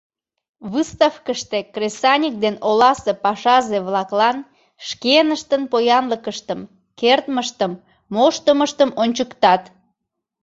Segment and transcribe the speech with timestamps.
[0.71, 4.37] Выставкыште кресаньык ден оласе пашазе-влаклан
[4.87, 6.59] шкеныштын поянлыкыштым,
[6.99, 7.71] кертмыштым,
[8.15, 9.63] моштымыштым ончыктат.